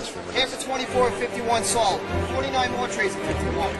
[0.00, 0.52] watch for minutes.
[0.52, 2.00] Half of 24 at 51 sold.
[2.32, 3.74] 49 more trades at 51.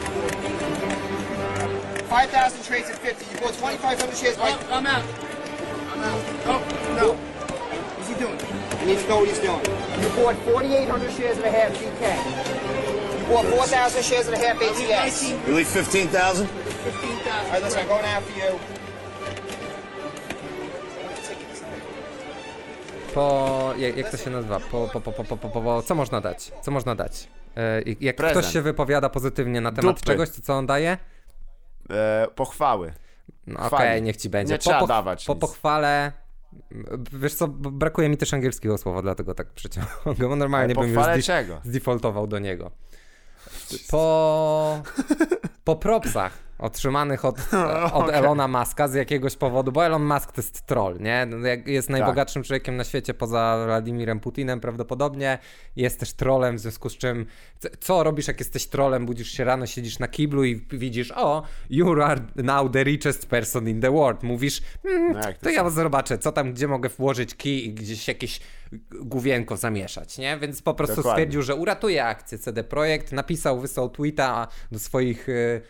[2.05, 3.33] 5,000 trades at 50.
[3.33, 4.51] You bought 2,500 shares by...
[4.51, 5.03] Oh, I'm out.
[5.93, 6.21] I'm out.
[6.45, 6.61] Oh,
[6.95, 7.13] no.
[7.15, 8.37] What's he doing?
[8.79, 9.65] He needs to know what he's doing.
[10.01, 12.17] You bought 4,800 shares and a half GK.
[13.19, 15.29] You bought 4,000 shares and a half ATS.
[15.29, 16.47] You leave 15,000?
[16.47, 17.31] 15,000.
[17.31, 18.59] All right, listen, I'm going after you.
[23.13, 24.59] Po, jak, jak to się nazywa?
[24.59, 26.51] Po, po, po, po, po, po, po, po, co można dać?
[26.61, 27.27] Co można dać?
[27.57, 28.39] E, jak Prezent.
[28.39, 30.05] ktoś się wypowiada pozytywnie na temat Dupy.
[30.05, 30.97] czegoś, to co on daje?
[31.89, 32.93] E, pochwały.
[33.47, 34.01] No okej, Chwali.
[34.01, 34.53] niech ci będzie.
[34.53, 35.41] Nie po, trzeba poch- dawać Po nic.
[35.41, 36.11] pochwale...
[37.13, 40.95] Wiesz co, b- brakuje mi też angielskiego słowa, dlatego tak przeciągam, bo normalnie bym już
[40.95, 41.61] pochwale zdi- czego?
[41.63, 42.71] zdefaultował do niego.
[43.91, 44.81] Po...
[45.63, 47.37] po propsach otrzymanych od,
[47.93, 48.15] od Okej.
[48.15, 51.25] Elona Muska z jakiegoś powodu, bo Elon Musk to jest troll, nie?
[51.25, 51.97] No, Jest Tak.
[51.97, 55.37] najbogatszym człowiekiem na świecie poza Władimirem Putinem prawdopodobnie.
[55.75, 57.25] Jest też trollem, w związku z czym
[57.79, 59.05] co robisz jak jesteś trollem?
[59.05, 63.69] Budzisz się rano, siedzisz na kiblu i widzisz, o, you are now the richest person
[63.69, 64.23] in the world.
[64.23, 68.39] Mówisz, mm, No to ja zobaczę, co tam, gdzie mogę włożyć kij i gdzieś jakieś
[68.91, 70.37] główienko zamieszać, nie?
[70.37, 71.21] Więc po prostu Dokładnie.
[71.21, 75.61] stwierdził, że uratuje akcję CD Projekt, napisał, wysłał tweeta do swoich y,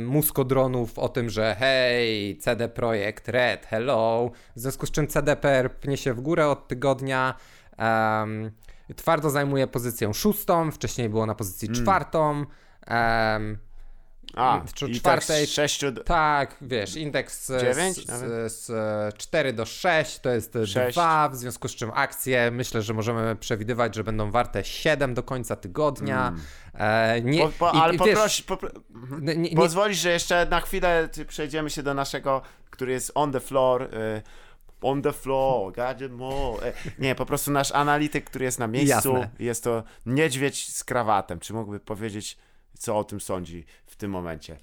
[0.00, 5.96] muskodronów o tym, że hej, CD Projekt Red, hello, w związku z czym CDPR pnie
[5.96, 7.34] się w górę od tygodnia,
[7.76, 8.50] em,
[8.96, 12.44] twardo zajmuje pozycję szóstą, wcześniej było na pozycji czwartą,
[12.86, 13.58] em,
[14.36, 15.92] A, Czy czwartej- tak z sześciu...
[15.92, 18.52] d- tak, wiesz, indeks e, z, nawet?
[18.52, 20.94] z, z e, 4 do 6 to jest e, Sześć.
[20.96, 25.22] 2, w związku z czym akcje myślę, że możemy przewidywać, że będą warte 7 do
[25.22, 26.32] końca tygodnia.
[26.74, 28.70] E, nie, Po, po, i- ale i wiesz, poproś, popro...
[28.94, 29.24] mhm.
[29.24, 33.40] nie, nie, Pozwolisz, że jeszcze na chwilę przejdziemy się do naszego, który jest on the
[33.40, 33.82] floor.
[33.82, 34.22] Y,
[34.82, 36.66] on the floor, gadget more.
[36.66, 39.12] E, Nie, po prostu nasz analityk, który jest na miejscu.
[39.14, 39.30] Jasne.
[39.38, 41.40] Jest to niedźwiedź z krawatem.
[41.40, 42.38] Czy mógłby powiedzieć,
[42.78, 43.64] co o tym sądzi
[44.00, 44.56] tym momencie?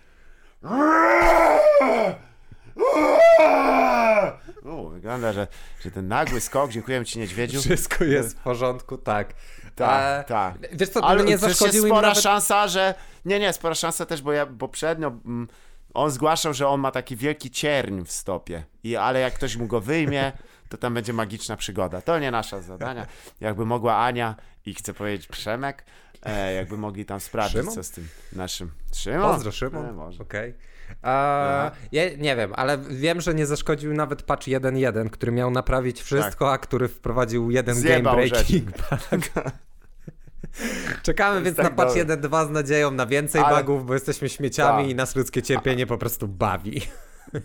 [4.65, 5.47] O, wygląda, że,
[5.81, 7.61] że ten nagły skok, dziękujemy ci niedźwiedziu.
[7.61, 9.33] wszystko jest w porządku, tak.
[9.75, 10.53] Tak, E, tak.
[10.71, 12.23] Wiesz co, Ale nie jest zaszkodził im spora nawet...
[12.23, 12.93] szansa, że...
[13.25, 15.07] Nie, nie, spora szansa też, bo ja poprzednio...
[15.07, 15.47] Mm,
[15.93, 18.63] on zgłaszał, że on ma taki wielki cierń w stopie.
[18.83, 20.31] I, ale jak ktoś mu go wyjmie,
[20.69, 22.01] to tam będzie magiczna przygoda.
[22.01, 23.05] To nie nasza zadania.
[23.41, 25.85] Jakby mogła Ania i chcę powiedzieć Przemek,
[26.23, 27.73] e, jakby mogli tam sprawdzić, Szymon?
[27.75, 28.71] co z tym naszym...
[28.93, 29.21] Szymon?
[29.33, 29.85] Pozdro, Szymon.
[29.85, 30.23] E, może.
[31.01, 36.01] A, Ja nie wiem, ale wiem, że nie zaszkodził nawet patch 1.1, który miał naprawić
[36.01, 38.03] wszystko, a który wprowadził jeden game Tak.
[38.03, 39.43] Zjebał breaking bug.
[41.03, 42.17] Czekamy więc tak na patch dobre.
[42.17, 44.91] 1.2 z nadzieją na więcej Ale- bugów, bo jesteśmy śmieciami Tak.
[44.91, 46.81] i nas ludzkie cierpienie po prostu bawi.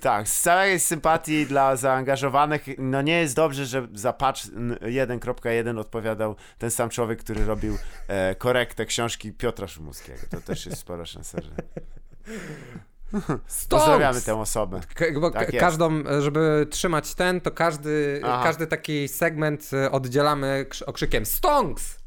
[0.01, 5.79] Tak, z całej sympatii dla zaangażowanych, no nie jest dobrze, że za patch n- 1.1
[5.79, 7.79] odpowiadał ten sam człowiek, który robił
[8.09, 10.19] e, korektę książki Piotra Szumowskiego.
[10.31, 11.51] To też jest spora szansa, że...
[13.69, 14.81] Pozdrawiamy tę osobę.
[14.95, 18.43] K- bo Tak każdą, żeby trzymać ten, to każdy, Aha.
[18.45, 22.02] każdy taki segment e, oddzielamy krz- okrzykiem STONKS!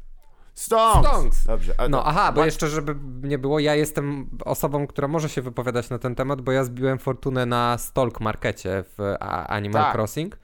[0.56, 1.08] Stonks!
[1.08, 1.44] Stonks!
[1.44, 1.74] Dobrze.
[1.78, 2.94] a No aha, bo ma- jeszcze żeby
[3.28, 6.98] nie było, ja jestem osobą, która może się wypowiadać na ten temat, bo ja zbiłem
[6.98, 9.14] fortunę na Stalk Markecie w
[9.48, 9.94] Animal Tak.
[9.94, 10.38] Crossing.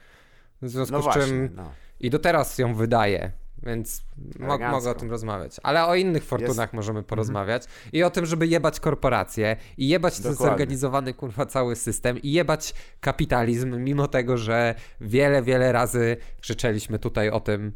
[0.63, 1.71] W związku No z właśnie, czym no.
[2.01, 4.05] i do teraz ją wydaję, więc
[4.41, 4.77] Elegancko.
[4.77, 5.57] mogę o tym rozmawiać.
[5.63, 7.63] Ale o innych fortunach możemy porozmawiać
[7.93, 10.47] i o tym, żeby jebać korporacje i jebać ten Dokładnie.
[10.59, 17.31] zorganizowany kurwa cały system i jebać kapitalizm, mimo tego, że wiele, wiele razy krzyczeliśmy tutaj
[17.31, 17.73] o tym,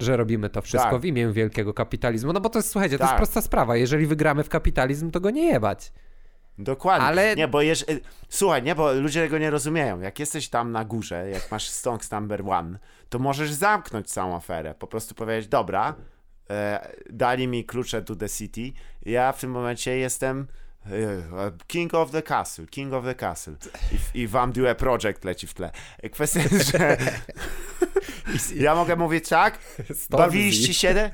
[0.00, 1.00] że robimy to wszystko Tak.
[1.00, 2.32] w imię wielkiego kapitalizmu.
[2.32, 3.18] No bo to jest, słuchajcie, to jest Tak.
[3.18, 3.76] prosta sprawa.
[3.76, 5.92] Jeżeli wygramy w kapitalizm, to go nie jebać.
[6.58, 7.06] Dokładnie.
[7.06, 7.82] Ale- Nie, bo jeż...
[7.82, 10.00] y, Słuchaj, nie, bo ludzie tego nie rozumieją.
[10.00, 14.74] Jak jesteś tam na górze, jak masz stonks number one, to możesz zamknąć całą aferę.
[14.74, 15.94] Po prostu powiedzieć, dobra,
[16.50, 18.72] e, dali mi klucze to the city,
[19.06, 20.46] ja w tym momencie jestem
[21.66, 23.54] king of the castle, king of the castle.
[24.14, 25.70] I, i wam due project leci w tle.
[26.12, 26.96] Kwestia jest, że
[28.64, 29.58] ja mogę mówić tak,
[30.10, 31.10] bawiliście się,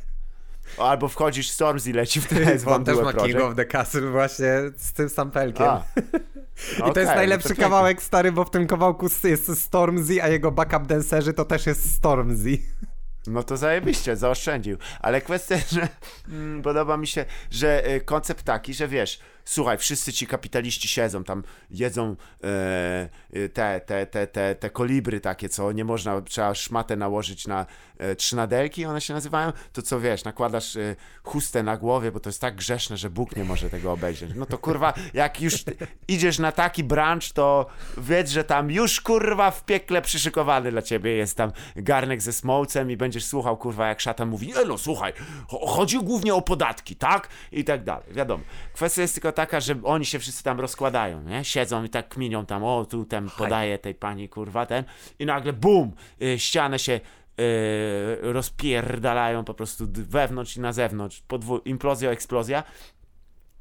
[0.78, 3.40] albo wchodzisz Stormzy leci w tle, z On wam też ma King project.
[3.40, 5.66] of the Castle właśnie z tym sampelkiem.
[5.66, 5.84] A.
[6.74, 7.64] I to Okej, jest no najlepszy pięknie.
[7.64, 11.94] kawałek stary, bo w tym kawałku jest Stormzy, a jego backup dancerzy to też jest
[11.94, 12.58] Stormzy.
[13.26, 14.76] No to zajebiście, zaoszczędził.
[15.00, 15.88] Ale kwestia, że
[16.28, 21.24] mm, podoba mi się, że y, koncept taki, że wiesz, słuchaj, wszyscy ci kapitaliści siedzą
[21.24, 26.54] tam, jedzą e, e, te, te, te, te, te kolibry takie, co nie można, trzeba
[26.54, 27.66] szmatę nałożyć na
[27.98, 32.28] e, trzynadelki, one się nazywają, to co wiesz, nakładasz e, chustę na głowie, bo to
[32.28, 34.30] jest tak grzeszne, że Bóg nie może tego obejrzeć.
[34.34, 35.64] No to kurwa, jak już
[36.08, 37.66] idziesz na taki branch, to
[37.98, 42.90] wiedz, że tam już kurwa w piekle przyszykowany dla ciebie jest tam garnek ze smołcem
[42.90, 45.12] i będziesz słuchał kurwa jak szatan mówi, e no słuchaj,
[45.48, 47.28] cho- chodzi głównie o podatki, tak?
[47.52, 48.44] I tak dalej, wiadomo.
[48.74, 51.44] Kwestia jest tylko taka, że oni się wszyscy tam rozkładają, nie?
[51.44, 54.84] Siedzą i tak kminią tam, o tu ten podaje tej pani kurwa ten.
[55.18, 55.92] I nagle bum,
[56.22, 57.00] y, ściany się y,
[58.22, 62.62] rozpierdalają po prostu wewnątrz i na zewnątrz, podwó- implozja, eksplozja.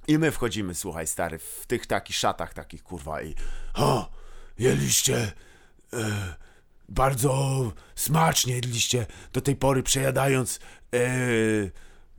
[0.07, 3.35] I my wchodzimy, słuchaj, stary, w tych takich szatach takich, kurwa, i
[3.73, 4.09] o,
[4.59, 5.31] jedliście
[5.93, 5.97] e,
[6.89, 10.59] bardzo smacznie jedliście do tej pory, przejadając
[10.93, 10.99] e,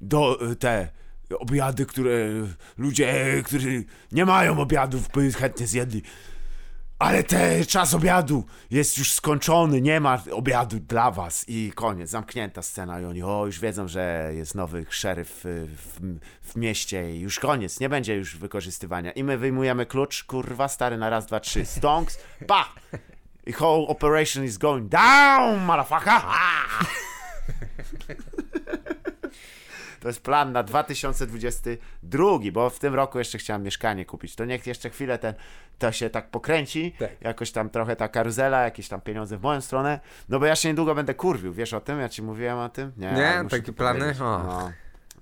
[0.01, 0.89] do e, te
[1.39, 2.13] obiady, które
[2.79, 6.03] ludzie, którzy nie mają obiadów, by chętnie zjedli.
[6.99, 12.63] Ale ten czas obiadu jest już skończony, nie ma obiadu dla was i koniec, zamknięta
[12.63, 16.01] scena i oni, o, już wiedzą, że jest nowy szeryf y, w,
[16.43, 19.13] w mieście i już koniec, nie będzie już wykorzystywania.
[19.13, 22.69] I my wyjmujemy klucz, kurwa, stary, na raz, dwa, trzy, stonks, pa!
[23.47, 26.23] I whole operation is going down, motherfucker!
[30.05, 34.37] To jest plan na 2022, bo w tym roku jeszcze chciałem mieszkanie kupić.
[34.37, 35.35] To niech jeszcze chwilę ten,
[35.79, 37.11] to się tak pokręci, Tak.
[37.21, 40.69] jakoś tam trochę ta karuzela, jakieś tam pieniądze w moją stronę, no bo ja się
[40.69, 42.01] niedługo będę kurwił, wiesz o tym?
[42.01, 42.93] Ja ci mówiłem o tym?
[42.97, 43.45] Nie, Nie?
[43.51, 44.15] Takie plany?
[44.19, 44.71] No.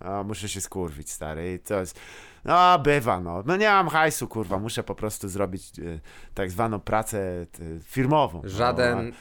[0.01, 2.01] O, muszę się skurwić, stary, i to jest...
[2.45, 3.43] No, bywa, no.
[3.47, 5.83] No nie mam hajsu, kurwa, muszę po prostu zrobić e,
[6.35, 7.47] tak zwaną pracę e,
[7.85, 8.41] firmową.
[8.45, 9.13] No, Żaden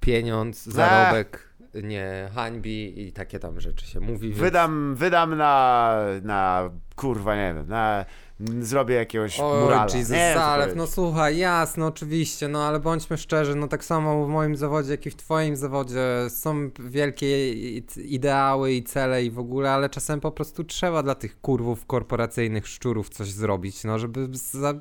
[0.00, 1.48] pieniądz, zarobek
[1.82, 4.32] nie hańbi i takie tam rzeczy się mówi.
[4.32, 8.04] Wydam, wydam na, na, kurwa, nie wiem, na,
[8.40, 9.84] zrobię jakiegoś O, murala.
[9.84, 14.28] Jesus, nie Zalew, no słuchaj, jasno, oczywiście, no ale bądźmy szczerzy, no tak samo w
[14.28, 17.52] moim zawodzie, jak i w twoim zawodzie są wielkie
[17.96, 22.68] ideały i cele i w ogóle, ale czasem po prostu trzeba dla tych kurwów korporacyjnych
[22.68, 24.74] szczurów coś zrobić, no żeby za,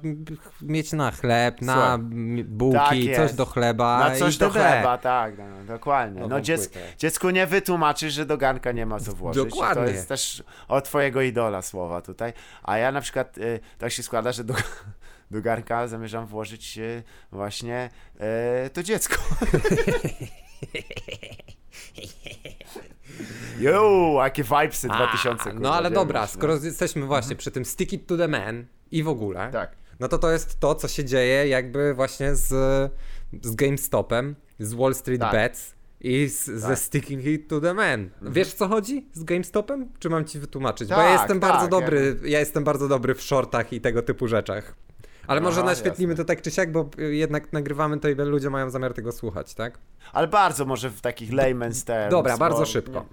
[0.62, 5.38] mieć na chleb, na Słuchaj, bułki, tak coś do chleba Na coś do chleba, tak,
[5.38, 5.44] no,
[5.74, 6.22] dokładnie.
[6.22, 6.88] Nową No dziec, płytę.
[6.98, 9.44] dziecku nie wytłumaczysz, że do garnka nie ma co włożyć.
[9.44, 9.84] Dokładnie.
[9.84, 12.34] To jest też od twojego idola słowa tutaj.
[12.64, 13.38] A ja na przykład,
[13.78, 14.54] tak się składa, że do,
[15.32, 16.80] do garnka zamierzam włożyć
[17.32, 17.90] właśnie
[18.66, 19.16] y, to dziecko.
[23.60, 25.42] Jo, jakie vibesy 2000.
[25.42, 26.38] A, kurwa, No ale dobra, już, no.
[26.38, 29.76] skoro jesteśmy właśnie przy tym stick it to the man i w ogóle, Tak.
[30.00, 32.48] no to to jest to, co się dzieje jakby właśnie z,
[33.44, 35.32] z GameStopem, z Wall Street Tak.
[35.32, 36.80] Bets i z, ze Tak.
[36.80, 38.10] sticking it to the man.
[38.22, 39.90] Wiesz co chodzi z GameStopem?
[40.00, 40.90] Czy mam ci wytłumaczyć?
[40.90, 44.02] Bo Tak, ja jestem bardzo tak, dobry, ja jestem bardzo dobry w shortach i tego
[44.02, 44.76] typu rzeczach.
[45.28, 46.24] Ale może Aha, naświetlimy jasne.
[46.26, 49.54] to tak czy siak, bo y, jednak nagrywamy to i ludzie mają zamiar tego słuchać,
[49.54, 49.78] tak?
[50.14, 52.12] Ale bardzo może w takich layman's terms.
[52.12, 53.00] Dobra, bardzo bo- szybko.
[53.00, 53.06] nie-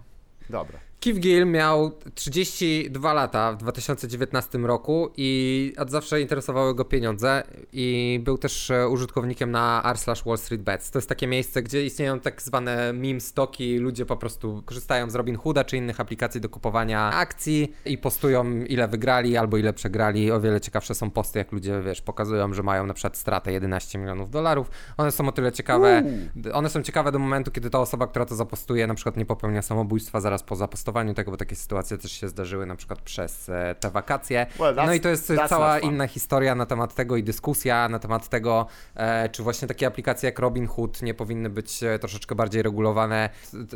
[0.50, 0.78] Dobra.
[1.02, 8.20] Keith Gill miał 32 lata w 2019 roku i od zawsze interesowały go pieniądze i
[8.24, 10.90] był też e, użytkownikiem na r slash Wall Street Bets.
[10.90, 15.14] To jest takie miejsce, gdzie istnieją tak zwane meme stoki, ludzie po prostu korzystają z
[15.14, 20.32] Robin Hooda czy innych aplikacji do kupowania akcji i postują ile wygrali albo ile przegrali.
[20.32, 23.98] O wiele ciekawsze są posty, jak ludzie, wiesz, pokazują, że mają na przykład stratę 11
[23.98, 24.70] milionów dolarów.
[24.96, 26.02] One są o tyle ciekawe,
[26.52, 29.62] one są ciekawe do momentu, kiedy ta osoba, która to zapostuje, na przykład nie popełnia
[29.62, 33.74] samobójstwa zaraz po zapostowaniu tego, bo takie sytuacje też się zdarzyły na przykład przez e,
[33.80, 34.46] te wakacje.
[34.58, 38.28] Well, no i to jest cała inna historia na temat tego i dyskusja na temat
[38.28, 42.62] tego, e, czy właśnie takie aplikacje jak Robin Hood nie powinny być e, troszeczkę bardziej
[42.62, 43.30] regulowane.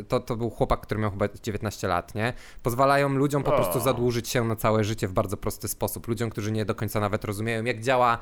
[0.09, 2.33] To, to był chłopak, który miał chyba 19 lat, nie?
[2.63, 6.09] Pozwalają ludziom po prostu zadłużyć się na całe życie w bardzo prosty sposób.
[6.09, 8.19] Ludziom, którzy nie do końca nawet rozumieją, jak działa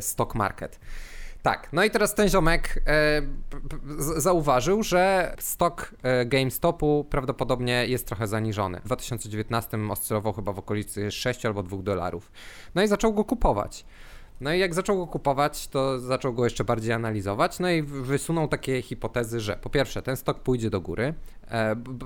[0.00, 0.80] stock market.
[1.42, 3.22] Tak, no i teraz ten ziomek e,
[4.16, 8.80] zauważył, że stok e, GameStopu prawdopodobnie jest trochę zaniżony.
[8.80, 12.32] W 2019 oscylował chyba w okolicy 6 albo 2 dolarów.
[12.74, 13.84] No i zaczął go kupować.
[14.40, 18.48] No i jak zaczął go kupować, to zaczął go jeszcze bardziej analizować, no i wysunął
[18.48, 21.14] takie hipotezy, że po pierwsze ten stok pójdzie do góry,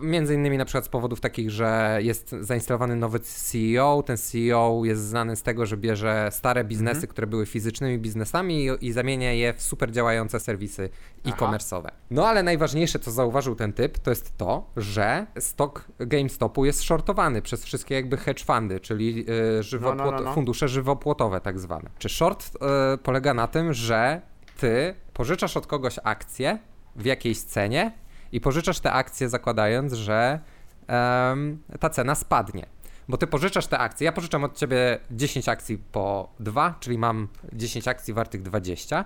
[0.03, 5.03] między innymi na przykład z powodów takich, że jest zainstalowany nowy CEO, ten CEO jest
[5.03, 9.53] znany z tego, że bierze stare biznesy, które były fizycznymi biznesami i, i zamienia je
[9.55, 10.89] w super działające serwisy
[11.27, 11.89] e-commerce'owe.
[12.11, 17.43] No ale najważniejsze, co zauważył ten typ, to jest to, że stok GameStopu jest shortowany
[17.43, 19.25] przez wszystkie jakby hedge fundy, czyli
[19.59, 20.35] y, żywopłot- No, no, no, no.
[20.35, 21.91] fundusze żywopłotowe tak zwane.
[21.99, 22.51] Czy short
[22.95, 24.21] y, polega na tym, że
[24.61, 26.59] ty pożyczasz od kogoś akcję
[26.97, 27.93] w jakiejś cenie
[28.33, 30.39] i pożyczasz te akcje zakładając, że
[30.87, 32.67] em, ta cena spadnie.
[33.09, 34.05] bo ty pożyczasz te akcje.
[34.05, 39.05] Ja pożyczam od ciebie 10 akcji po 2, czyli mam 10 akcji wartych 20,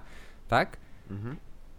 [0.49, 0.77] tak?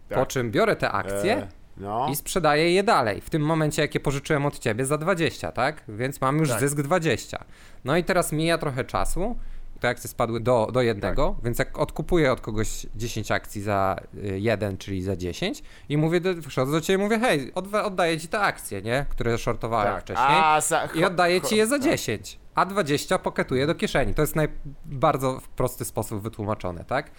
[0.08, 0.28] Po Tak.
[0.28, 2.06] czym biorę te akcje E, no.
[2.10, 3.20] i sprzedaję je dalej.
[3.20, 5.82] W tym momencie, jakie pożyczyłem od ciebie za 20, tak?
[5.88, 6.60] Więc mam już Tak.
[6.60, 7.44] zysk 20.
[7.84, 9.38] No i teraz mija trochę czasu.
[9.80, 11.44] Te akcje spadły do, do jednego, Tak.
[11.44, 16.20] więc jak odkupuję od kogoś 10 akcji za y, 1, czyli za 10 i mówię,
[16.20, 17.52] do, przychodzę do ciebie mówię, hej,
[17.84, 19.06] oddaję ci te akcje, nie?
[19.08, 20.02] Które shortowałem Tak.
[20.02, 21.84] wcześniej A, za- i oddaję ci je za tak.
[21.84, 24.14] 10, a 20 poketuję do kieszeni.
[24.14, 24.48] To jest naj,
[24.84, 27.10] bardzo w prosty sposób wytłumaczone, tak?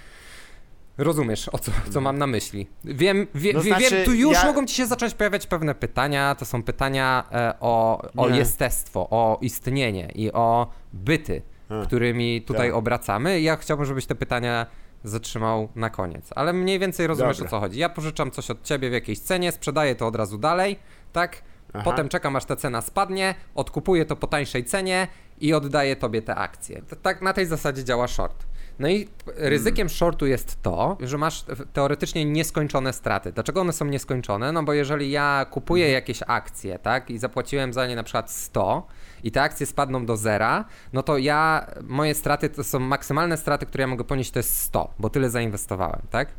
[0.97, 2.67] Rozumiesz, o co, co mam na myśli.
[2.85, 5.75] Wiem, wie, No wie, znaczy, wiem tu już ja- mogą ci się zacząć pojawiać pewne
[5.75, 6.35] pytania.
[6.35, 11.41] To są pytania e, o, o jestestwo, o istnienie i o byty.
[11.85, 12.77] Którymi tutaj Tak.
[12.77, 13.39] obracamy.
[13.39, 14.65] I ja chciałbym, żebyś te pytania
[15.03, 16.29] zatrzymał na koniec.
[16.35, 17.47] Ale mniej więcej rozumiesz, Dobra.
[17.47, 17.79] o co chodzi.
[17.79, 20.79] Ja pożyczam coś od ciebie w jakiejś cenie, sprzedaję to od razu dalej,
[21.13, 21.41] tak?
[21.73, 21.83] Aha.
[21.83, 25.07] Potem czekam, aż ta cena spadnie, odkupuję to po tańszej cenie
[25.41, 26.81] i oddaję tobie te akcje.
[26.81, 28.45] To, tak na tej zasadzie działa short.
[28.79, 33.31] No i ryzykiem shortu jest to, że masz teoretycznie nieskończone straty.
[33.31, 34.51] Dlaczego one są nieskończone?
[34.51, 38.87] No bo jeżeli ja kupuję jakieś akcje, tak, i zapłaciłem za nie na przykład 100
[39.23, 43.65] i te akcje spadną do zera, no to ja, moje straty to są maksymalne straty,
[43.65, 46.29] które ja mogę ponieść to jest 100, bo tyle zainwestowałem, tak?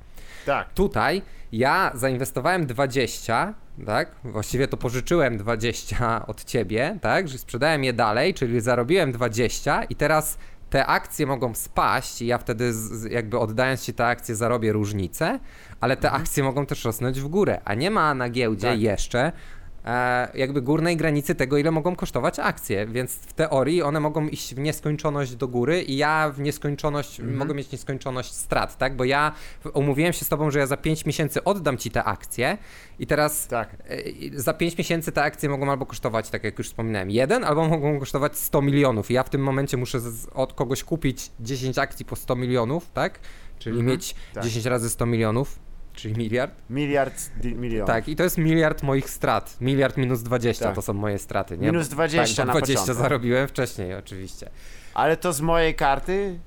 [0.47, 0.75] Tak.
[0.75, 3.55] Tutaj ja zainwestowałem 20,
[3.87, 4.11] tak?
[4.25, 7.29] Właściwie to pożyczyłem 20 od ciebie, tak?
[7.29, 10.39] Że sprzedałem je dalej, czyli zarobiłem 20 i teraz
[10.71, 15.39] te akcje mogą spaść i ja wtedy z, jakby oddając ci te akcje zarobię różnicę,
[15.81, 18.81] ale te akcje mogą też rosnąć w górę, a nie ma na giełdzie Tak.
[18.81, 19.33] jeszcze
[20.35, 24.59] jakby górnej granicy tego, ile mogą kosztować akcje, więc w teorii one mogą iść w
[24.59, 28.97] nieskończoność do góry i ja w nieskończoność, mogę mieć nieskończoność strat, tak?
[28.97, 29.33] Bo ja
[29.75, 32.59] umówiłem się z tobą, że ja za 5 miesięcy oddam ci te akcje
[32.99, 33.77] i teraz Tak.
[33.89, 33.97] e,
[34.35, 37.99] za 5 miesięcy te akcje mogą albo kosztować, tak jak już wspominałem, jeden, albo mogą
[37.99, 42.05] kosztować 100 milionów i ja w tym momencie muszę z, od kogoś kupić 10 akcji
[42.05, 43.21] po 100 milionów, tak?
[43.59, 44.45] Czyli mieć tak.
[44.45, 45.59] 10 razy 100 milionów,
[46.01, 46.53] czyli miliard.
[46.71, 47.87] Miliard milionów.
[47.87, 49.57] Tak, i to jest miliard moich strat.
[49.61, 50.75] Miliard minus 20 Tak.
[50.75, 51.67] to są moje straty, nie?
[51.67, 53.03] Minus Bo- 20 tak, na 20 początku.
[53.03, 54.51] zarobiłem wcześniej, oczywiście.
[54.95, 56.39] Ale to z mojej karty?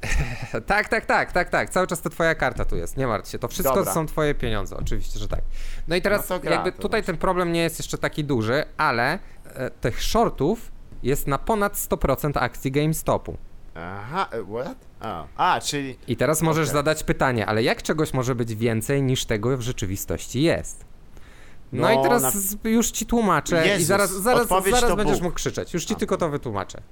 [0.66, 1.70] Tak, tak, tak, tak, tak.
[1.70, 3.38] Cały czas to twoja karta tu jest, nie martw się.
[3.38, 3.92] To wszystko Dobra.
[3.94, 5.40] są twoje pieniądze, oczywiście, że tak.
[5.88, 9.70] No i teraz No jakby tutaj ten problem nie jest jeszcze taki duży, ale e,
[9.70, 10.72] tych shortów
[11.02, 13.36] jest na ponad 100% akcji GameStopu.
[13.78, 14.76] Aha, e, what?
[15.00, 15.98] A, A czyli...
[16.08, 16.72] I teraz możesz Okej.
[16.78, 20.84] zadać pytanie, ale jak czegoś może być więcej niż tego w rzeczywistości jest?
[21.72, 22.22] No, No, i teraz
[22.64, 25.22] na- już ci tłumaczę i Jezus, zaraz, zaraz, zaraz to będziesz Bóg.
[25.24, 25.74] mógł krzyczeć.
[25.74, 25.96] Już ci A.
[25.96, 26.82] tylko to wytłumaczę.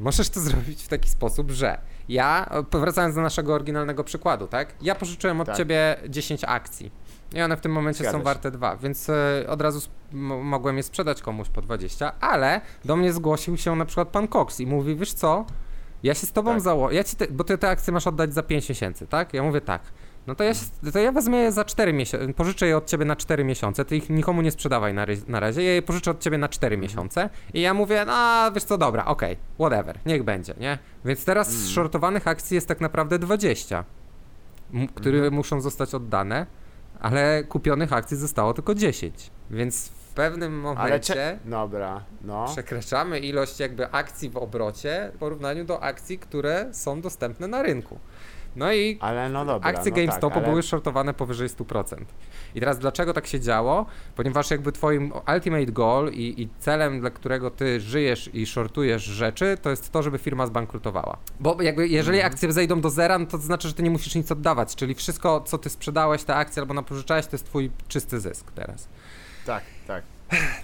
[0.00, 4.74] Możesz to zrobić w taki sposób, że ja, e, wracając do naszego oryginalnego przykładu, tak?
[4.82, 5.56] Ja pożyczyłem od Tak.
[5.56, 6.90] ciebie 10 akcji
[7.34, 8.24] i one w tym momencie Zgadza są się.
[8.24, 9.80] warte 2, więc e, od razu
[10.42, 14.60] mogłem je sprzedać komuś po 20, ale do mnie zgłosił się na przykład pan Cox
[14.60, 15.44] i mówi, wiesz co,
[16.02, 16.60] ja się z tobą Tak.
[16.60, 19.34] założę, ja ci te, bo ty te akcje masz oddać za 5 miesięcy, tak?
[19.34, 19.82] Ja mówię tak.
[20.26, 23.04] No to ja, się, to ja wezmę je za 4 miesiące, pożyczę je od ciebie
[23.04, 26.20] na 4 miesiące, ty ich nikomu nie sprzedawaj na, na razie, ja je pożyczę od
[26.20, 26.82] ciebie na 4 Mhm.
[26.90, 30.78] miesiące i ja mówię, no wiesz co, dobra, okej, whatever, niech będzie, nie?
[31.04, 33.84] Więc teraz z shortowanych akcji jest tak naprawdę 20,
[34.74, 35.34] m- które Mhm.
[35.34, 36.46] muszą zostać oddane,
[37.00, 41.38] ale kupionych akcji zostało tylko 10, więc pewnym momencie cze...
[41.44, 42.46] Dobra, no.
[42.52, 47.98] przekraczamy ilość jakby akcji w obrocie w porównaniu do akcji, które są dostępne na rynku.
[48.56, 49.70] No i Ale no dobra.
[49.70, 50.50] akcje no GameStopu tak, ale...
[50.50, 51.96] były shortowane powyżej 100%.
[52.54, 53.86] I teraz dlaczego tak się działo?
[54.16, 59.58] Ponieważ jakby twoim ultimate goal i, i celem, dla którego ty żyjesz i shortujesz rzeczy,
[59.62, 61.16] to jest to, żeby firma zbankrutowała.
[61.40, 62.32] Bo jakby jeżeli Mhm.
[62.32, 65.40] akcje zejdą do zera, no to znaczy, że ty nie musisz nic oddawać, czyli wszystko,
[65.40, 68.88] co ty sprzedałeś, te akcje albo napożyczałeś, to jest twój czysty zysk teraz.
[69.48, 70.02] Tak, tak.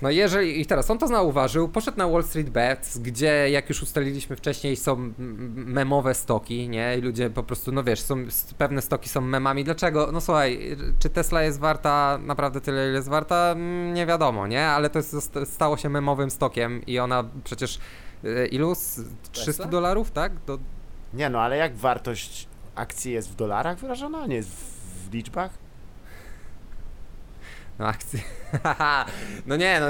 [0.03, 3.83] No jeżeli, i teraz on to zauważył, poszedł na Wall Street Bets, gdzie jak już
[3.83, 5.13] ustaliliśmy wcześniej są
[5.55, 6.99] memowe stoki, nie?
[6.99, 8.17] I ludzie po prostu, no wiesz, są,
[8.59, 9.65] pewne stoki są memami.
[9.65, 10.13] Dlaczego?
[10.13, 13.51] No słuchaj, czy Tesla jest warta naprawdę tyle, ile jest warta?
[13.53, 14.67] Mm, Nie wiadomo, nie?
[14.67, 17.79] Ale to jest, stało się memowym stokiem i ona przecież
[18.25, 18.75] e, ilu?
[18.75, 19.01] Z
[19.33, 19.67] 300 Tesla?
[19.67, 20.33] dolarów, tak?
[20.47, 20.59] Do,
[21.15, 25.64] Nie no, ale jak wartość akcji jest w dolarach wyrażona, nie jest w liczbach?
[27.79, 28.21] No akcje.
[29.47, 29.87] no nie, no,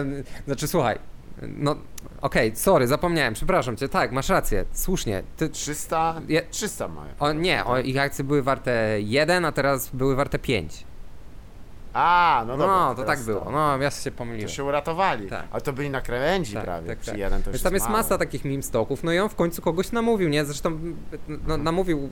[0.47, 0.99] znaczy słuchaj,
[1.43, 1.77] no
[2.21, 6.21] okej, sorry, zapomniałem, przepraszam cię, tak, masz rację, słusznie, ty, 300?
[6.29, 7.15] Je- 300 mają.
[7.19, 10.85] O nie, o, ich akcje były warte 1, a teraz były warte 5.
[11.95, 12.89] A, no No, dobra.
[12.89, 13.51] to teraz tak było.
[13.53, 14.49] No, ja się To pomyliłem.
[14.49, 15.29] się uratowali.
[15.29, 15.45] Tak.
[15.51, 16.89] Ale to byli na krawędzi Tak, prawie.
[16.89, 17.19] tak, tak.
[17.19, 17.99] jeden to Więc tam jest mało.
[17.99, 20.45] masa takich meme stoków, no i on w końcu kogoś namówił, nie?
[20.45, 20.79] Zresztą
[21.47, 22.11] no, namówił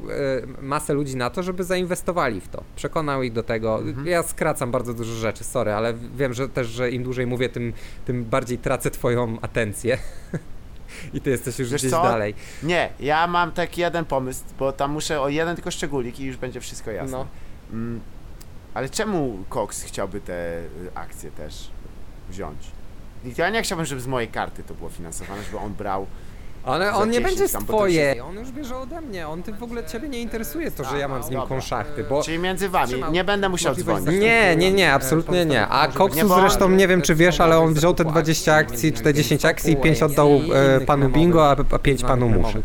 [0.59, 2.63] e, masę ludzi na to, żeby zainwestowali w to.
[2.77, 3.79] Przekonał ich do tego.
[3.79, 4.07] Mhm.
[4.07, 7.73] Ja skracam bardzo dużo rzeczy, sorry, ale wiem, że też, że im dłużej mówię, tym,
[8.05, 9.99] tym bardziej tracę twoją atencję.
[11.15, 12.03] I ty jesteś już Wiesz gdzieś co?
[12.03, 12.35] dalej.
[12.63, 16.37] Nie, ja mam taki jeden pomysł, bo tam muszę o jeden tylko szczególik i już
[16.37, 17.17] będzie wszystko jasne.
[17.19, 17.27] No.
[17.73, 18.01] Mm,
[18.75, 21.71] ale czemu Cox chciałby te y, akcje też
[22.29, 22.59] wziąć?
[23.39, 26.07] Ja nie chciałbym, żeby z mojej karty to było finansowane, żeby on brał.
[26.65, 28.25] Ale on nie 10 będzie swoje.
[28.25, 29.29] On już bierze ode mnie.
[29.29, 31.49] On ty w ogóle ciebie nie interesuje to, że ja mam z nim Dobra.
[31.49, 34.21] konszachty, bo Czyli między wami, nie będę musiał dzwonić.
[34.21, 35.67] Nie, nie, nie, absolutnie nie.
[35.67, 39.15] A Koksu zresztą nie wiem czy wiesz, ale on wziął te 20 akcji, czy te
[39.15, 42.63] 10 akcji i 5 oddał e, panu Bingo, a, a 5 panu Muszy.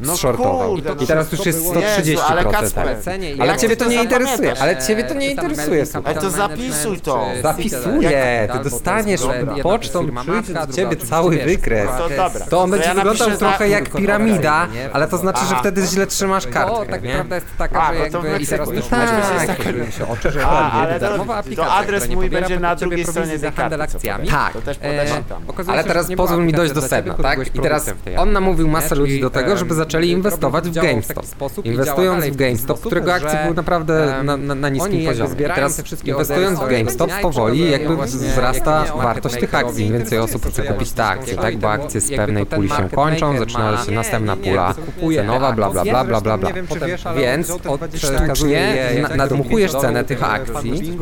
[0.00, 0.68] No Zshortował.
[0.68, 2.18] kurde, I teraz już jest Jezu, 130%.
[2.28, 2.96] ale Kacper,
[3.38, 6.12] Ale ciebie to nie interesuje, ale ciebie to nie interesuje, słuchaj.
[6.12, 7.26] Ale to zapisuj to.
[7.42, 9.20] Zapisuję, ty dostaniesz
[9.62, 11.90] pocztą, przyjdzie do ciebie cały wykres.
[11.98, 12.46] To dobra.
[12.50, 15.60] To on będzie ja wyglądał napiszę trochę jak piramida, ale to znaczy, że Aha.
[15.60, 17.14] wtedy źle trzymasz kartkę, O, tak nie?
[17.14, 18.42] prawda jest taka, A, że no to jakby...
[18.42, 18.96] I teraz Meksyku.
[18.96, 19.40] już Tak.
[19.40, 22.24] się zakończyły się oczy, że A, ale to- darmowa to aplikacja, adres która nie mój
[22.26, 24.28] pobiera będzie na ciebie drugiej prowizji stronie za tej handel co akcjami.
[24.28, 24.52] Tak.
[24.52, 25.42] To też E, podejrzewam tam.
[25.48, 27.36] okazuje Ale się, teraz nie pozwól mi dojść do aplikacja dla sedna, ciebie, tak?
[27.38, 29.00] byłeś I teraz tej on namówił masę nie?
[29.00, 31.16] ludzi Czyli, do tego, żeby em, zaczęli inwestować w działał GameStop.
[31.16, 34.18] taki sposób i Inwestując dalej w w ten GameStop, sposób, którego akcje że, były naprawdę
[34.18, 35.28] em, na, na, na niskim oni jakby poziomie.
[35.30, 39.70] I zbierają teraz te wszystkie inwestując w GameStop powoli jakby właśnie wzrasta wartość tych market
[39.70, 41.56] akcji, więcej osób chce kupić te akcje, tak?
[41.56, 44.74] Bo akcje z pewnej puli się kończą, zaczyna się nie, następna nie, nie, pula
[45.16, 46.48] cenowa, bla bla bla bla bla bla.
[46.48, 48.76] Nie wiem, czy wiesz, ale Więc wziął te od, 20 sztucznie
[49.16, 50.98] nadmuchujesz cenę tych akcji,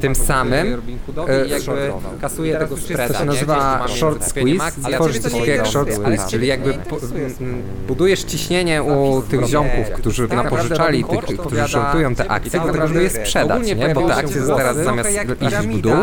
[0.00, 0.82] tym samym
[2.20, 3.14] kasuje tego spreada.
[3.14, 6.74] to się nazywa short squeeze, tworzysz coś takiego jak short squeeze, czyli jakby
[7.88, 12.88] budujesz ciśnienie u tych ziomków, którzy Tak napożyczali, tych, którzy shortują te akcje, tak dlatego
[12.88, 13.94] żeby je sprzedać, nie?
[13.94, 15.94] Bo te akcje teraz zamiast iść w dół,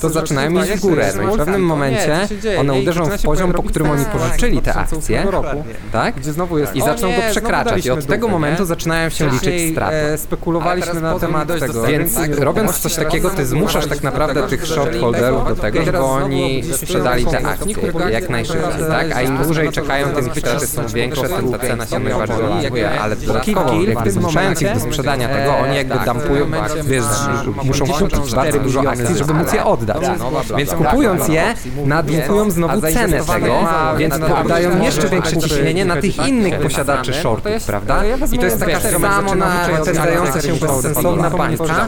[0.00, 1.12] to zaczynają iść w górę.
[1.16, 2.28] No i w pewnym momencie
[2.58, 5.64] one uderzą w poziom, po którym oni pożyczyli te 2008 akcje, roku.
[5.92, 6.14] tak?
[6.14, 7.86] Gdzie znowu jest I o zaczną nie, go przekraczać.
[7.86, 8.66] I od tego momentu nie?
[8.66, 9.96] zaczynają się liczyć straty.
[9.96, 11.88] e, spekulowaliśmy na temat tego, sedna.
[11.88, 16.62] więc Więc robiąc coś takiego, ty zmuszasz tak naprawdę tych shortholderów do tego, żeby oni
[16.72, 17.74] sprzedali te akcje
[18.10, 19.12] jak najszybciej, tak?
[19.12, 23.16] A im dłużej czekają, tym straty są większe, tym ta cena się najbardziej rozwija, ale
[23.16, 26.46] dodatkowo jakby zmuszając ich do sprzedania tego, oni jakby dumpują,
[26.84, 27.04] wiesz,
[27.64, 30.02] muszą kupić bardzo dużo akcji, żeby móc je oddać.
[30.56, 31.54] Więc kupując je,
[31.84, 33.68] nadmuchują znowu cenę tego,
[33.98, 34.14] więc
[34.56, 38.02] dają jeszcze większe ciśnienie na tych innych posiadaczy shortów, prawda?
[38.32, 41.86] I to jest taka samo napędzająca się bezsensowna bańka,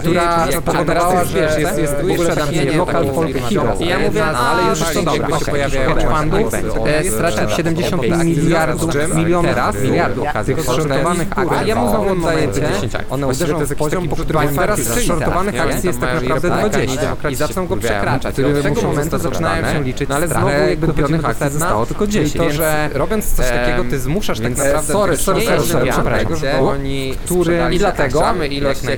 [0.00, 3.76] która spowodowała, że jest, w ogóle taki local folk hero.
[3.80, 6.54] Ja mówię, no ale już to dobra, hedge fundów
[6.86, 11.68] e, stracił 75 miliardów milionów miliardów tych shortowanych akcji.
[11.68, 16.50] Ja oddaję 10 One uderzą w poziom, po którym teraz shortowanych akcji jest tak naprawdę
[16.50, 18.40] 20 i zaczną go przekraczać.
[18.40, 22.34] Od tego momentu zaczynają się liczyć ale znowu jakby kupionych akcji zostało tylko 10.
[22.34, 26.70] To, że robiąc coś takiego, ty zmuszasz tak naprawdę sorry, sorry, sorry, sorry, przepraszam, bo
[26.70, 28.96] oni który i dlatego ilość jakby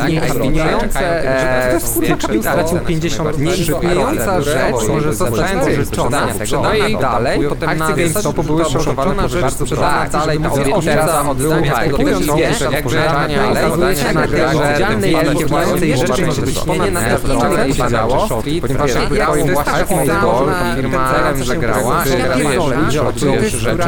[0.00, 1.32] które istniejące
[2.28, 8.42] to stracił 50 Nieistniejąca rzecz, że sprzedając sprzedania tego, no i dalej, potem akcje GameStopu
[8.42, 10.38] były szortowane rzecz sprzedana dalej,
[10.84, 12.98] teraz oddłuchaj, kupując je, jakby
[13.50, 18.28] okazuje się nagle, że dzielny wielkiej rzeczy może być ponad na to i badało,
[18.60, 20.06] ponieważ jakby to jest właśnie
[20.76, 21.10] firma
[21.42, 21.56] że
[23.58, 23.86] rzeczy,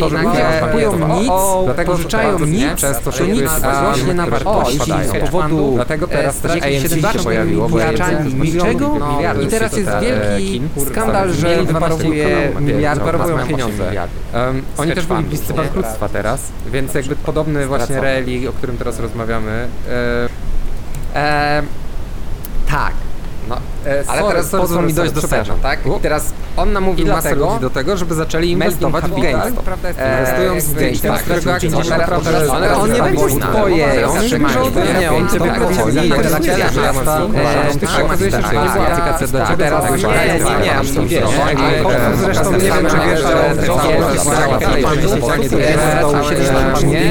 [0.00, 1.32] to nagle kupują nic,
[1.64, 6.52] dlatego pożyczają nic, przez to, że nic właśnie na wartości z powodu dlatego teraz też
[6.52, 7.78] AMC się pojawiło, bo
[8.44, 8.98] niczego
[9.42, 13.92] i teraz jest wielki skandal, że wyparowuje miliard, wyparowują pieniądze.
[14.78, 19.68] Oni też byli bliscy bankructwa teraz, więc jakby podobny właśnie reali, o którym teraz rozmawiamy.
[19.90, 20.28] E,
[21.14, 21.62] e,
[22.70, 22.92] tak.
[23.48, 25.86] No, e, ale teraz pozwól mi dojść do sedna, tak?
[25.86, 29.66] I teraz on namówił masę ludzi do tego, żeby zaczęli inwestować w GameStop.
[30.18, 32.52] Inwestując w GameStop, którego akcje są naprawdę...
[32.52, 36.22] Ale on nie będzie swoje, on nie będzie ode mnie, on ciebie powoli, jak
[37.84, 40.04] to okazuje się, że nie była aplikacja do ciebie, teraz nie, nie,
[40.44, 41.28] nie, nie wiesz.
[42.20, 43.28] Zresztą nie wiem, czy wiesz, że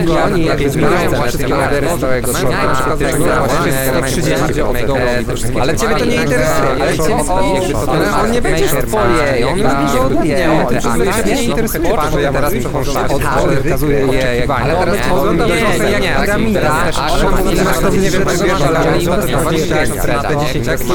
[0.07, 2.31] to oni jakby zbierają wszystkie ordery z całego
[5.61, 6.60] ale ciebie to nie interesuje,
[8.23, 10.49] on nie będzie swoje, on będzie od mnie,
[11.25, 12.53] ciebie nie interesuje, że ja teraz
[13.09, 18.61] odkazuję je, jak ale teraz wygląda trochę jak piramida, a on nie wiem, czy wiesz,
[18.61, 18.79] ale
[19.47, 20.93] oni w te 10 akcji,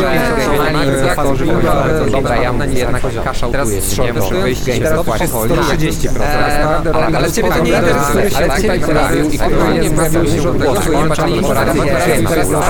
[2.12, 7.62] dobra, ja na nie jednak kaszałtuję, nie muszę wyjść GameStop, płacić 30%, ale ciebie to
[7.62, 11.40] nie interesuje, ale ciebie to nie i kto nie się do tego, że nie patrzyli
[11.40, 11.96] to piramida,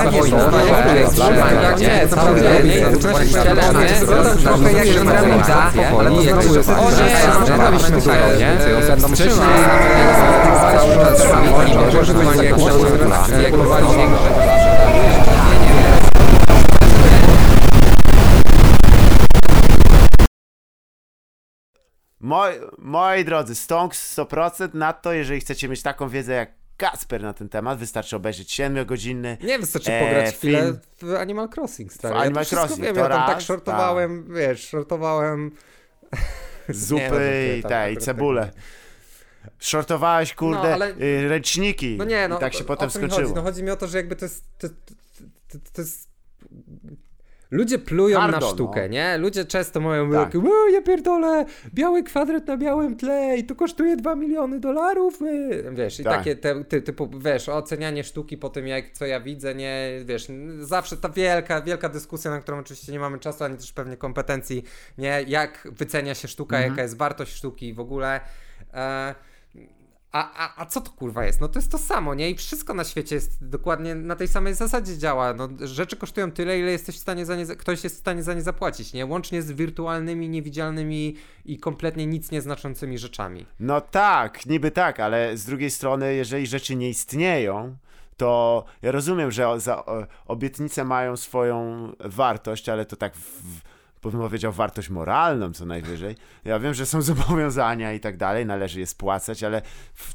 [0.02, 0.26] ale to znowu
[0.96, 1.16] jest
[1.80, 2.85] nie, to, cały czas
[22.20, 27.32] Moi, moi drodzy, Stonks 100% na to, jeżeli chcecie mieć taką wiedzę jak Kasper na
[27.32, 32.14] ten temat, wystarczy obejrzeć 7-godzinny Nie, wystarczy e, pograć chwilę w Animal Crossing, stary.
[32.14, 35.50] W Animal ja to Crossing, wiem, to ja tam tak raz, shortowałem, wiesz, shortowałem...
[36.68, 38.50] zupy no, żartuję, i, te, i akurat cebulę.
[39.58, 43.20] Shortowałeś, kurde, No, ale- y, ręczniki No nie, no i tak się o- potem skończyło.
[43.20, 43.34] Chodzi?
[43.34, 44.44] No chodzi mi o to, że jakby to jest...
[44.58, 46.08] To, to, to jest...
[47.56, 48.88] Ludzie plują Hardo, na sztukę, no.
[48.88, 49.18] nie?
[49.18, 50.24] Ludzie często mają Tak.
[50.24, 50.40] takie,
[50.72, 55.64] ja pierdolę, biały kwadrat na białym tle i to kosztuje 2 miliony dolarów, y.
[55.72, 56.16] wiesz, i Tak.
[56.18, 60.28] takie te, ty, typu, wiesz, ocenianie sztuki po tym, jak, co ja widzę, nie, wiesz,
[60.60, 64.64] zawsze ta wielka, wielka dyskusja, na którą oczywiście nie mamy czasu, ani też pewnie kompetencji,
[64.98, 66.72] nie, jak wycenia się sztuka, Mhm.
[66.72, 68.20] jaka jest wartość sztuki i w ogóle...
[68.74, 69.14] E,
[70.12, 71.40] a, a, a co to kurwa jest?
[71.40, 72.30] No to jest to samo, nie?
[72.30, 75.34] I wszystko na świecie jest dokładnie na tej samej zasadzie działa.
[75.34, 78.34] No, rzeczy kosztują tyle, ile jesteś w stanie za nie, ktoś jest w stanie za
[78.34, 79.06] nie zapłacić, nie?
[79.06, 83.46] Łącznie z wirtualnymi, niewidzialnymi i kompletnie nic nieznaczącymi rzeczami.
[83.60, 87.76] No tak, niby tak, ale z drugiej strony, jeżeli rzeczy nie istnieją,
[88.16, 89.84] to ja rozumiem, że za,
[90.26, 93.42] obietnice mają swoją wartość, ale to tak w,
[94.10, 96.16] bym powiedział wartość moralną co najwyżej.
[96.44, 99.62] Ja wiem, że są zobowiązania i tak dalej, należy je spłacać, ale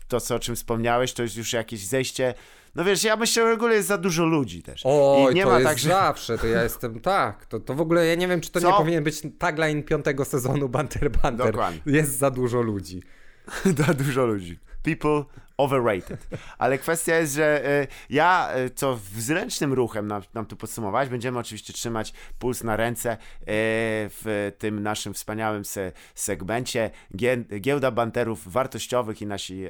[0.08, 2.34] to, co, o czym wspomniałeś, to jest już jakieś zejście.
[2.76, 4.84] No wiesz, ja myślę, że w ogóle jest za dużo ludzi też.
[5.32, 5.90] I nie to ma jest tak, że...
[5.90, 7.46] zawsze, to ja jestem tak.
[7.46, 8.68] To, to w ogóle ja nie wiem, czy to Co?
[8.68, 11.52] nie powinien być tagline piątego sezonu Banter Banter.
[11.52, 11.82] Dokładnie.
[11.86, 13.02] Jest za dużo ludzi.
[13.78, 14.60] Za dużo ludzi.
[14.84, 15.24] People
[15.58, 16.28] overrated.
[16.58, 21.40] Ale kwestia jest, że e, ja, e, co zręcznym ruchem nam, nam tu podsumować, będziemy
[21.40, 23.18] oczywiście trzymać puls na ręce e,
[24.10, 29.66] w tym naszym wspaniałym se, segmencie Gie- Giełda Banterów Wartościowych i nasi,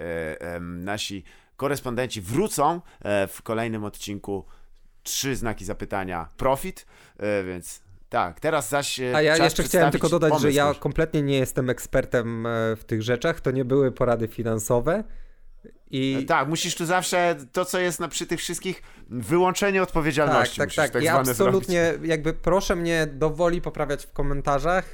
[0.60, 1.24] nasi
[1.58, 2.82] korespondenci wrócą
[3.28, 4.46] w kolejnym odcinku
[5.04, 6.86] trzy znaki zapytania profit,
[7.46, 10.80] więc tak, teraz zaś e, A ja jeszcze chciałem tylko dodać, że pomysł ja nasz.
[10.80, 13.42] kompletnie nie jestem ekspertem e, w tych rzeczach.
[13.42, 15.04] To nie były porady finansowe.
[15.92, 20.58] I Tak, musisz tu zawsze to, co jest na, przy tych wszystkich, wyłączenie tak, odpowiedzialności.
[20.58, 20.90] tak, tak.
[20.90, 24.86] tak I zwane absolutnie jakby proszę mnie dowoli poprawiać w komentarzach.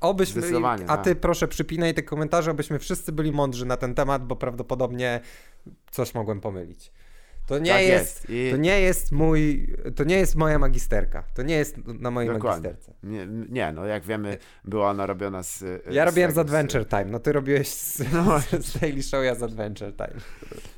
[0.00, 0.42] Obyśmy, Mhm.
[0.42, 1.04] Zdecydowanie, a tak.
[1.04, 5.20] ty proszę przypinaj te komentarze, abyśmy wszyscy byli mądrzy na ten temat, bo prawdopodobnie
[5.90, 6.92] coś mogłem pomylić.
[7.46, 8.30] To nie Tak jest, jest.
[8.30, 11.24] I- to nie jest mój, to nie jest moja magisterka.
[11.34, 12.68] To nie jest na mojej Dokładnie.
[12.70, 12.92] magisterce.
[13.02, 15.64] Nie, nie, no jak wiemy, była ona robiona z.
[15.90, 19.34] Ja z robiłem z Adventure Time, no ty robiłeś z, No z Daily Show, ja
[19.34, 20.20] z Adventure Time.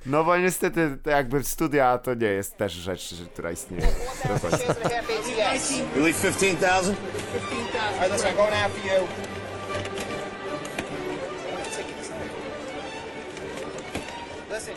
[0.06, 3.82] No bo niestety, to jakby studia to nie jest też rzecz, że- która istnieje.
[4.28, 4.56] do 4,5 końca.
[4.58, 5.10] shares and a half
[5.54, 5.70] ATS.
[5.96, 6.96] You leave 15,000?
[7.96, 8.38] 15,000.
[8.38, 9.08] All right,
[14.50, 14.74] listen,